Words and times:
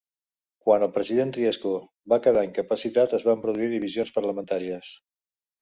Quan 0.67 0.85
el 0.85 0.89
president 0.95 1.33
Riesco 1.35 1.73
va 2.13 2.19
quedar 2.29 2.45
incapacitat, 2.49 3.15
es 3.19 3.29
van 3.31 3.45
produir 3.47 3.71
divisions 3.77 4.15
parlamentàries. 4.17 4.91